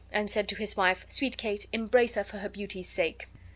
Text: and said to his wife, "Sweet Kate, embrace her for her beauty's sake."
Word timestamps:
and 0.11 0.31
said 0.31 0.47
to 0.49 0.55
his 0.55 0.75
wife, 0.75 1.05
"Sweet 1.09 1.37
Kate, 1.37 1.67
embrace 1.71 2.15
her 2.15 2.23
for 2.23 2.39
her 2.39 2.49
beauty's 2.49 2.89
sake." 2.89 3.27